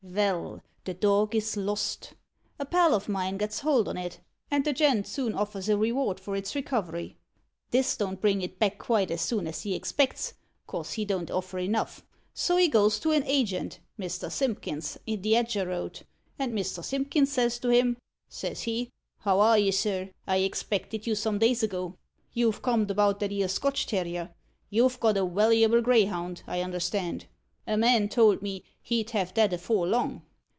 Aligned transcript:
Vell, 0.03 0.63
the 0.83 0.95
dog 0.95 1.35
is 1.35 1.55
lost. 1.55 2.15
A 2.57 2.65
pal 2.65 2.95
of 2.95 3.07
mine 3.07 3.37
gets 3.37 3.59
hold 3.59 3.87
on 3.87 3.97
it, 3.97 4.19
and 4.49 4.65
the 4.65 4.73
gent 4.73 5.05
soon 5.07 5.35
offers 5.35 5.69
a 5.69 5.77
reward 5.77 6.19
for 6.19 6.35
its 6.35 6.55
recovery. 6.55 7.15
This 7.69 7.95
don't 7.95 8.19
bring 8.19 8.41
it 8.41 8.57
back 8.59 8.79
quite 8.79 9.09
so 9.09 9.15
soon 9.17 9.47
as 9.47 9.61
he 9.61 9.75
expects, 9.75 10.33
'cos 10.65 10.93
he 10.93 11.05
don't 11.05 11.29
offer 11.29 11.59
enough; 11.59 12.03
so 12.33 12.57
he 12.57 12.67
goes 12.67 12.99
to 13.01 13.11
an 13.11 13.23
agent, 13.27 13.79
Mr. 13.97 14.29
Simpkins, 14.31 14.97
in 15.05 15.21
the 15.21 15.33
Edger 15.33 15.67
Road, 15.67 16.01
and 16.37 16.51
Mr. 16.51 16.83
Simpkins 16.83 17.31
says 17.31 17.59
to 17.59 17.69
him 17.69 17.95
says 18.27 18.63
he, 18.63 18.89
'How 19.19 19.39
are 19.39 19.59
you, 19.59 19.71
sir? 19.71 20.09
I 20.27 20.37
expected 20.37 21.05
you 21.05 21.13
some 21.13 21.37
days 21.37 21.61
ago. 21.61 21.95
You've 22.33 22.63
com'd 22.63 22.89
about 22.89 23.19
that 23.19 23.31
ere 23.31 23.47
Scotch 23.47 23.85
terrier. 23.85 24.33
You've 24.71 24.99
got 24.99 25.15
a 25.15 25.21
wallable 25.25 25.83
greyhound, 25.83 26.41
I 26.47 26.61
understand. 26.61 27.27
A 27.67 27.77
man 27.77 28.09
told 28.09 28.41
me 28.41 28.63
he'd 28.81 29.11
have 29.11 29.35
that 29.35 29.53
afore 29.53 29.85
long.' 29.87 30.23